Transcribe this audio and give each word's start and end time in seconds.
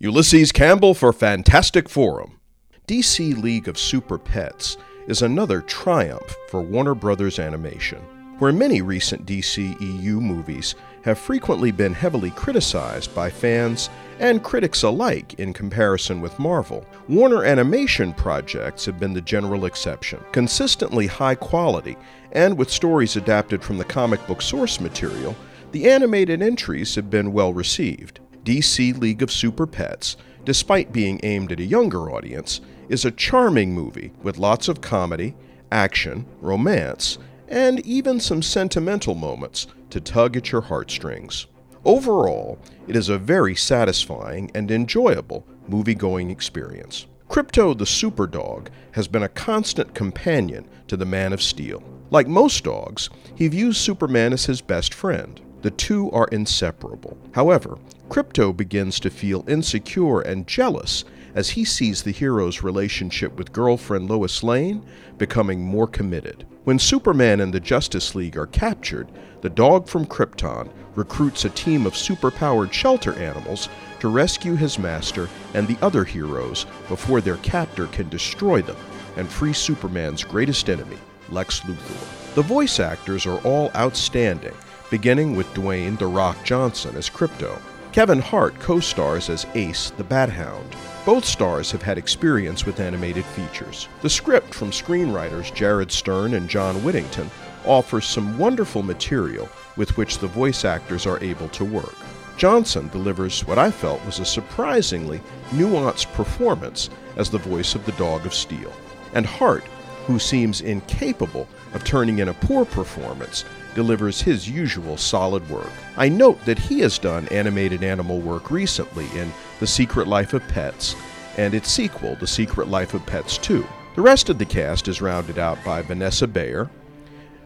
Ulysses 0.00 0.50
Campbell 0.50 0.92
for 0.92 1.12
Fantastic 1.12 1.88
Forum. 1.88 2.40
DC 2.88 3.40
League 3.40 3.68
of 3.68 3.78
Super 3.78 4.18
Pets 4.18 4.76
is 5.06 5.22
another 5.22 5.60
triumph 5.60 6.34
for 6.48 6.60
Warner 6.62 6.96
Brothers 6.96 7.38
Animation. 7.38 8.00
Where 8.40 8.52
many 8.52 8.82
recent 8.82 9.24
DCEU 9.24 10.20
movies 10.20 10.74
have 11.04 11.16
frequently 11.16 11.70
been 11.70 11.94
heavily 11.94 12.30
criticized 12.30 13.14
by 13.14 13.30
fans 13.30 13.88
and 14.18 14.42
critics 14.42 14.82
alike 14.82 15.34
in 15.34 15.52
comparison 15.52 16.20
with 16.20 16.40
Marvel, 16.40 16.84
Warner 17.08 17.44
Animation 17.44 18.12
projects 18.14 18.84
have 18.86 18.98
been 18.98 19.12
the 19.12 19.20
general 19.20 19.64
exception. 19.64 20.18
Consistently 20.32 21.06
high 21.06 21.36
quality, 21.36 21.96
and 22.32 22.58
with 22.58 22.68
stories 22.68 23.14
adapted 23.14 23.62
from 23.62 23.78
the 23.78 23.84
comic 23.84 24.26
book 24.26 24.42
source 24.42 24.80
material, 24.80 25.36
the 25.70 25.88
animated 25.88 26.42
entries 26.42 26.96
have 26.96 27.10
been 27.10 27.32
well 27.32 27.52
received. 27.52 28.18
DC 28.44 28.98
League 28.98 29.22
of 29.22 29.32
Super 29.32 29.66
Pets, 29.66 30.16
despite 30.44 30.92
being 30.92 31.18
aimed 31.22 31.50
at 31.50 31.60
a 31.60 31.64
younger 31.64 32.10
audience, 32.10 32.60
is 32.88 33.04
a 33.04 33.10
charming 33.10 33.72
movie 33.72 34.12
with 34.22 34.38
lots 34.38 34.68
of 34.68 34.80
comedy, 34.80 35.34
action, 35.72 36.26
romance, 36.40 37.18
and 37.48 37.80
even 37.86 38.20
some 38.20 38.42
sentimental 38.42 39.14
moments 39.14 39.66
to 39.90 40.00
tug 40.00 40.36
at 40.36 40.52
your 40.52 40.60
heartstrings. 40.60 41.46
Overall, 41.84 42.58
it 42.86 42.96
is 42.96 43.08
a 43.08 43.18
very 43.18 43.54
satisfying 43.54 44.50
and 44.54 44.70
enjoyable 44.70 45.46
movie 45.68 45.94
going 45.94 46.30
experience. 46.30 47.06
Krypto 47.28 47.76
the 47.76 47.84
Superdog 47.84 48.68
has 48.92 49.08
been 49.08 49.22
a 49.22 49.28
constant 49.28 49.94
companion 49.94 50.68
to 50.88 50.96
the 50.96 51.06
Man 51.06 51.32
of 51.32 51.42
Steel. 51.42 51.82
Like 52.10 52.28
most 52.28 52.64
dogs, 52.64 53.10
he 53.34 53.48
views 53.48 53.76
Superman 53.76 54.32
as 54.32 54.46
his 54.46 54.60
best 54.60 54.94
friend. 54.94 55.40
The 55.64 55.70
two 55.70 56.10
are 56.10 56.28
inseparable. 56.30 57.16
However, 57.32 57.78
Krypto 58.10 58.54
begins 58.54 59.00
to 59.00 59.08
feel 59.08 59.48
insecure 59.48 60.20
and 60.20 60.46
jealous 60.46 61.04
as 61.34 61.48
he 61.48 61.64
sees 61.64 62.02
the 62.02 62.10
hero's 62.10 62.62
relationship 62.62 63.38
with 63.38 63.50
girlfriend 63.50 64.10
Lois 64.10 64.42
Lane 64.42 64.84
becoming 65.16 65.62
more 65.64 65.86
committed. 65.86 66.46
When 66.64 66.78
Superman 66.78 67.40
and 67.40 67.54
the 67.54 67.60
Justice 67.60 68.14
League 68.14 68.36
are 68.36 68.46
captured, 68.46 69.08
the 69.40 69.48
dog 69.48 69.88
from 69.88 70.04
Krypton 70.04 70.68
recruits 70.96 71.46
a 71.46 71.48
team 71.48 71.86
of 71.86 71.94
superpowered 71.94 72.74
shelter 72.74 73.14
animals 73.14 73.70
to 74.00 74.08
rescue 74.08 74.56
his 74.56 74.78
master 74.78 75.30
and 75.54 75.66
the 75.66 75.78
other 75.80 76.04
heroes 76.04 76.66
before 76.88 77.22
their 77.22 77.38
captor 77.38 77.86
can 77.86 78.10
destroy 78.10 78.60
them 78.60 78.76
and 79.16 79.30
free 79.30 79.54
Superman's 79.54 80.24
greatest 80.24 80.68
enemy, 80.68 80.98
Lex 81.30 81.60
Luthor. 81.60 82.34
The 82.34 82.42
voice 82.42 82.80
actors 82.80 83.24
are 83.24 83.40
all 83.46 83.70
outstanding, 83.74 84.52
beginning 84.94 85.34
with 85.34 85.52
Dwayne 85.54 85.98
The 85.98 86.06
Rock 86.06 86.44
Johnson 86.44 86.94
as 86.94 87.10
Krypto. 87.10 87.60
Kevin 87.90 88.20
Hart 88.20 88.56
co 88.60 88.78
stars 88.78 89.28
as 89.28 89.44
Ace 89.56 89.90
the 89.90 90.04
Bat 90.04 90.28
Hound. 90.28 90.76
Both 91.04 91.24
stars 91.24 91.72
have 91.72 91.82
had 91.82 91.98
experience 91.98 92.64
with 92.64 92.78
animated 92.78 93.24
features. 93.24 93.88
The 94.02 94.08
script 94.08 94.54
from 94.54 94.70
screenwriters 94.70 95.52
Jared 95.52 95.90
Stern 95.90 96.34
and 96.34 96.48
John 96.48 96.76
Whittington 96.84 97.28
offers 97.66 98.06
some 98.06 98.38
wonderful 98.38 98.84
material 98.84 99.48
with 99.76 99.96
which 99.96 100.18
the 100.18 100.28
voice 100.28 100.64
actors 100.64 101.06
are 101.06 101.20
able 101.24 101.48
to 101.48 101.64
work. 101.64 101.96
Johnson 102.36 102.86
delivers 102.86 103.44
what 103.48 103.58
I 103.58 103.72
felt 103.72 104.06
was 104.06 104.20
a 104.20 104.24
surprisingly 104.24 105.20
nuanced 105.50 106.12
performance 106.12 106.88
as 107.16 107.30
the 107.30 107.38
voice 107.38 107.74
of 107.74 107.84
the 107.84 107.98
Dog 107.98 108.26
of 108.26 108.32
Steel. 108.32 108.72
And 109.12 109.26
Hart, 109.26 109.64
who 110.06 110.18
seems 110.18 110.60
incapable 110.60 111.48
of 111.72 111.84
turning 111.84 112.18
in 112.18 112.28
a 112.28 112.34
poor 112.34 112.64
performance, 112.64 113.44
delivers 113.74 114.20
his 114.20 114.48
usual 114.48 114.96
solid 114.96 115.48
work. 115.50 115.70
I 115.96 116.08
note 116.08 116.44
that 116.44 116.58
he 116.58 116.80
has 116.80 116.98
done 116.98 117.28
animated 117.28 117.82
animal 117.82 118.20
work 118.20 118.50
recently 118.50 119.06
in 119.18 119.32
The 119.60 119.66
Secret 119.66 120.06
Life 120.06 120.32
of 120.32 120.46
Pets 120.48 120.94
and 121.36 121.54
its 121.54 121.70
sequel, 121.70 122.16
The 122.16 122.26
Secret 122.26 122.68
Life 122.68 122.94
of 122.94 123.04
Pets 123.06 123.38
2. 123.38 123.66
The 123.96 124.02
rest 124.02 124.28
of 124.28 124.38
the 124.38 124.44
cast 124.44 124.88
is 124.88 125.00
rounded 125.00 125.38
out 125.38 125.58
by 125.64 125.82
Vanessa 125.82 126.26
Bayer, 126.26 126.70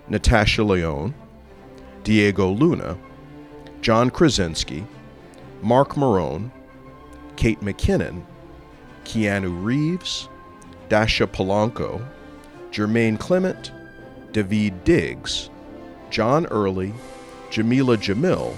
Natasha 0.08 0.62
Lyonne, 0.62 1.14
Diego 2.04 2.50
Luna, 2.50 2.96
John 3.80 4.10
Krasinski, 4.10 4.86
Marc 5.62 5.96
Maron, 5.96 6.50
Kate 7.36 7.60
McKinnon, 7.60 8.24
Keanu 9.04 9.62
Reeves, 9.62 10.28
Dascha 10.88 11.26
Polanco, 11.26 12.06
Jemaine 12.70 13.16
Clement, 13.16 13.72
Daveed 14.32 14.84
Diggs, 14.84 15.50
John 16.10 16.46
Early, 16.46 16.92
Jameela 17.50 17.96
Jamil, 17.96 18.54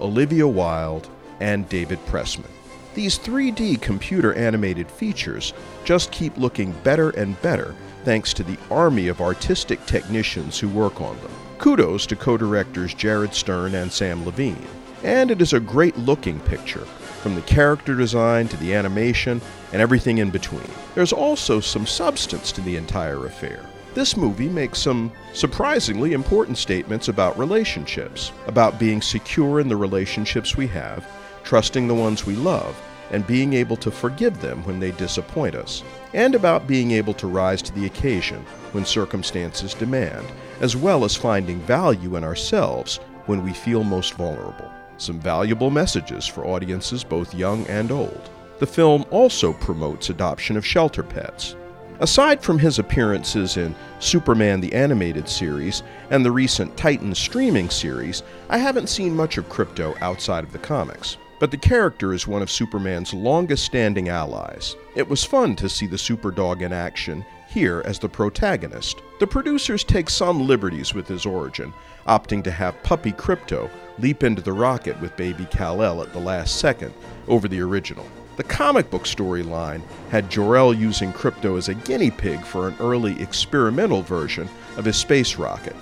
Olivia 0.00 0.46
Wilde, 0.46 1.08
and 1.40 1.68
David 1.68 1.98
Pressman. 2.06 2.50
These 2.94 3.18
3D 3.18 3.80
computer 3.82 4.32
animated 4.34 4.90
features 4.90 5.52
just 5.84 6.10
keep 6.12 6.36
looking 6.38 6.72
better 6.82 7.10
and 7.10 7.40
better 7.42 7.74
thanks 8.04 8.32
to 8.34 8.42
the 8.42 8.56
army 8.70 9.08
of 9.08 9.20
artistic 9.20 9.84
technicians 9.84 10.58
who 10.58 10.68
work 10.68 11.00
on 11.00 11.16
them. 11.18 11.30
Kudos 11.58 12.06
to 12.06 12.16
co 12.16 12.36
directors 12.36 12.94
Jared 12.94 13.34
Stern 13.34 13.74
and 13.74 13.92
Sam 13.92 14.24
Levine. 14.24 14.66
And 15.02 15.30
it 15.30 15.42
is 15.42 15.52
a 15.52 15.60
great 15.60 15.96
looking 15.98 16.40
picture, 16.40 16.86
from 17.26 17.34
the 17.34 17.42
character 17.42 17.96
design 17.96 18.46
to 18.46 18.56
the 18.58 18.72
animation 18.72 19.40
and 19.72 19.82
everything 19.82 20.18
in 20.18 20.30
between. 20.30 20.70
There's 20.94 21.12
also 21.12 21.58
some 21.58 21.84
substance 21.84 22.52
to 22.52 22.60
the 22.60 22.76
entire 22.76 23.26
affair. 23.26 23.66
This 23.94 24.16
movie 24.16 24.48
makes 24.48 24.78
some 24.78 25.10
surprisingly 25.32 26.12
important 26.12 26.56
statements 26.56 27.08
about 27.08 27.36
relationships, 27.36 28.30
about 28.46 28.78
being 28.78 29.02
secure 29.02 29.58
in 29.58 29.66
the 29.66 29.74
relationships 29.74 30.56
we 30.56 30.68
have, 30.68 31.04
trusting 31.42 31.88
the 31.88 31.96
ones 31.96 32.24
we 32.24 32.36
love, 32.36 32.80
and 33.10 33.26
being 33.26 33.54
able 33.54 33.76
to 33.78 33.90
forgive 33.90 34.40
them 34.40 34.64
when 34.64 34.78
they 34.78 34.92
disappoint 34.92 35.56
us, 35.56 35.82
and 36.14 36.36
about 36.36 36.68
being 36.68 36.92
able 36.92 37.14
to 37.14 37.26
rise 37.26 37.60
to 37.60 37.72
the 37.72 37.86
occasion 37.86 38.38
when 38.70 38.84
circumstances 38.84 39.74
demand, 39.74 40.28
as 40.60 40.76
well 40.76 41.04
as 41.04 41.16
finding 41.16 41.58
value 41.62 42.14
in 42.14 42.22
ourselves 42.22 42.98
when 43.26 43.42
we 43.42 43.52
feel 43.52 43.82
most 43.82 44.14
vulnerable. 44.14 44.70
Some 44.98 45.20
valuable 45.20 45.70
messages 45.70 46.26
for 46.26 46.46
audiences 46.46 47.04
both 47.04 47.34
young 47.34 47.66
and 47.66 47.92
old. 47.92 48.30
The 48.58 48.66
film 48.66 49.04
also 49.10 49.52
promotes 49.52 50.08
adoption 50.08 50.56
of 50.56 50.64
shelter 50.64 51.02
pets. 51.02 51.56
Aside 52.00 52.42
from 52.42 52.58
his 52.58 52.78
appearances 52.78 53.56
in 53.56 53.74
Superman 54.00 54.60
the 54.60 54.72
Animated 54.74 55.28
Series 55.28 55.82
and 56.10 56.24
the 56.24 56.30
recent 56.30 56.76
Titans 56.76 57.18
streaming 57.18 57.70
series, 57.70 58.22
I 58.50 58.58
haven't 58.58 58.88
seen 58.88 59.16
much 59.16 59.38
of 59.38 59.48
Krypto 59.48 59.94
outside 60.02 60.44
of 60.44 60.52
the 60.52 60.58
comics. 60.58 61.16
But 61.38 61.50
the 61.50 61.58
character 61.58 62.14
is 62.14 62.26
one 62.26 62.40
of 62.40 62.50
Superman's 62.50 63.12
longest 63.12 63.64
standing 63.64 64.08
allies. 64.08 64.74
It 64.94 65.08
was 65.08 65.22
fun 65.22 65.54
to 65.56 65.68
see 65.68 65.86
the 65.86 65.96
Superdog 65.96 66.62
in 66.62 66.72
action 66.72 67.26
here 67.48 67.82
as 67.84 67.98
the 67.98 68.08
protagonist. 68.08 69.02
The 69.20 69.26
producers 69.26 69.84
take 69.84 70.08
some 70.08 70.46
liberties 70.46 70.94
with 70.94 71.06
his 71.06 71.26
origin, 71.26 71.74
opting 72.06 72.42
to 72.44 72.50
have 72.50 72.82
puppy 72.82 73.12
Krypto 73.12 73.70
leap 73.98 74.22
into 74.22 74.42
the 74.42 74.52
rocket 74.52 75.00
with 75.00 75.16
baby 75.16 75.46
Kal-El 75.50 76.02
at 76.02 76.12
the 76.12 76.18
last 76.18 76.58
second 76.58 76.92
over 77.28 77.48
the 77.48 77.60
original. 77.60 78.06
The 78.36 78.44
comic 78.44 78.90
book 78.90 79.04
storyline 79.04 79.82
had 80.10 80.30
Jor-El 80.30 80.74
using 80.74 81.12
Krypto 81.12 81.56
as 81.56 81.68
a 81.68 81.74
guinea 81.74 82.10
pig 82.10 82.44
for 82.44 82.68
an 82.68 82.76
early 82.80 83.20
experimental 83.20 84.02
version 84.02 84.48
of 84.76 84.84
his 84.84 84.96
space 84.96 85.36
rocket. 85.36 85.76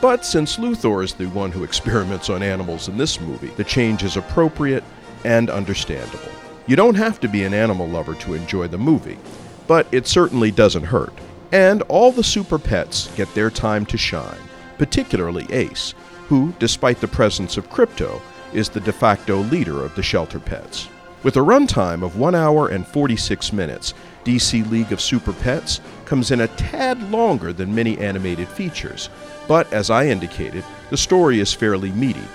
But 0.00 0.24
since 0.24 0.56
Luthor 0.56 1.04
is 1.04 1.14
the 1.14 1.26
one 1.26 1.52
who 1.52 1.62
experiments 1.62 2.30
on 2.30 2.42
animals 2.42 2.88
in 2.88 2.96
this 2.96 3.20
movie, 3.20 3.48
the 3.56 3.64
change 3.64 4.02
is 4.02 4.16
appropriate 4.16 4.82
and 5.24 5.50
understandable. 5.50 6.30
You 6.66 6.76
don't 6.76 6.94
have 6.94 7.20
to 7.20 7.28
be 7.28 7.44
an 7.44 7.54
animal 7.54 7.88
lover 7.88 8.14
to 8.14 8.34
enjoy 8.34 8.68
the 8.68 8.78
movie, 8.78 9.18
but 9.66 9.86
it 9.92 10.06
certainly 10.06 10.50
doesn't 10.50 10.84
hurt. 10.84 11.12
And 11.52 11.82
all 11.82 12.12
the 12.12 12.22
super 12.24 12.58
pets 12.58 13.10
get 13.16 13.32
their 13.34 13.50
time 13.50 13.84
to 13.86 13.98
shine, 13.98 14.38
particularly 14.78 15.46
Ace, 15.50 15.94
who, 16.28 16.54
despite 16.58 17.00
the 17.00 17.08
presence 17.08 17.56
of 17.56 17.70
Krypto, 17.70 18.20
is 18.52 18.68
the 18.68 18.80
de 18.80 18.92
facto 18.92 19.38
leader 19.38 19.84
of 19.84 19.94
the 19.96 20.02
shelter 20.02 20.38
pets. 20.38 20.88
With 21.22 21.36
a 21.36 21.40
runtime 21.40 22.02
of 22.02 22.18
1 22.18 22.34
hour 22.34 22.68
and 22.68 22.86
46 22.86 23.52
minutes, 23.52 23.94
DC 24.24 24.68
League 24.70 24.92
of 24.92 25.00
Super 25.00 25.32
Pets 25.32 25.80
comes 26.04 26.30
in 26.30 26.40
a 26.40 26.48
tad 26.48 27.10
longer 27.10 27.52
than 27.52 27.74
many 27.74 27.98
animated 27.98 28.48
features, 28.48 29.10
but 29.48 29.70
as 29.72 29.90
I 29.90 30.06
indicated, 30.06 30.64
the 30.88 30.96
story 30.96 31.40
is 31.40 31.52
fairly 31.52 31.90
meaty. 31.92 32.26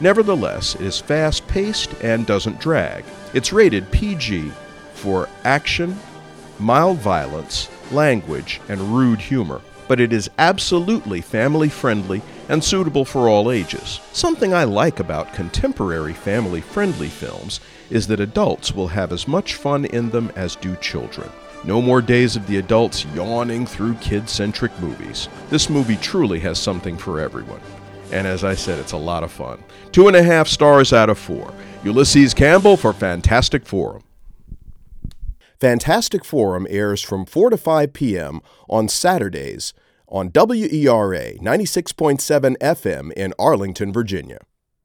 Nevertheless, 0.00 0.74
it 0.74 0.82
is 0.82 0.98
fast 0.98 1.46
paced 1.46 1.94
and 2.02 2.26
doesn't 2.26 2.60
drag. 2.60 3.04
It's 3.32 3.52
rated 3.52 3.90
PG 3.90 4.52
for 4.94 5.28
action, 5.44 5.96
mild 6.58 6.98
violence, 6.98 7.68
language, 7.92 8.60
and 8.68 8.80
rude 8.80 9.20
humor, 9.20 9.60
but 9.86 10.00
it 10.00 10.12
is 10.12 10.30
absolutely 10.38 11.20
family 11.20 11.68
friendly 11.68 12.22
and 12.48 12.62
suitable 12.62 13.04
for 13.04 13.28
all 13.28 13.50
ages. 13.50 14.00
Something 14.12 14.52
I 14.52 14.64
like 14.64 15.00
about 15.00 15.32
contemporary 15.34 16.12
family 16.12 16.60
friendly 16.60 17.08
films 17.08 17.60
is 17.90 18.06
that 18.08 18.20
adults 18.20 18.72
will 18.72 18.88
have 18.88 19.12
as 19.12 19.28
much 19.28 19.54
fun 19.54 19.84
in 19.84 20.10
them 20.10 20.32
as 20.36 20.56
do 20.56 20.74
children. 20.76 21.30
No 21.64 21.80
more 21.80 22.02
days 22.02 22.36
of 22.36 22.46
the 22.46 22.58
adults 22.58 23.06
yawning 23.14 23.64
through 23.66 23.94
kid 23.94 24.28
centric 24.28 24.78
movies. 24.80 25.28
This 25.48 25.70
movie 25.70 25.96
truly 25.96 26.40
has 26.40 26.58
something 26.58 26.98
for 26.98 27.20
everyone. 27.20 27.60
And 28.14 28.28
as 28.28 28.44
I 28.44 28.54
said, 28.54 28.78
it's 28.78 28.92
a 28.92 28.96
lot 28.96 29.24
of 29.24 29.32
fun. 29.32 29.62
Two 29.90 30.06
and 30.06 30.16
a 30.16 30.22
half 30.22 30.46
stars 30.46 30.92
out 30.92 31.10
of 31.10 31.18
four. 31.18 31.52
Ulysses 31.82 32.32
Campbell 32.32 32.76
for 32.76 32.92
Fantastic 32.92 33.66
Forum. 33.66 34.04
Fantastic 35.60 36.24
Forum 36.24 36.64
airs 36.70 37.02
from 37.02 37.26
4 37.26 37.50
to 37.50 37.56
5 37.56 37.92
p.m. 37.92 38.40
on 38.70 38.88
Saturdays 38.88 39.74
on 40.06 40.30
WERA 40.32 41.34
96.7 41.38 42.56
FM 42.58 43.12
in 43.14 43.34
Arlington, 43.36 43.92
Virginia. 43.92 44.38